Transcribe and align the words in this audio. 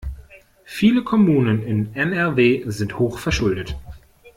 Viele 0.65 1.03
Kommunen 1.03 1.61
in 1.61 1.93
NRW 1.93 2.63
sind 2.65 2.97
hochverschuldet. 2.97 3.77